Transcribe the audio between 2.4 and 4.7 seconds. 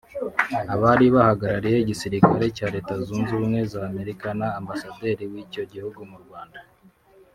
cya Leta Zunze Ubumwe za Amerika na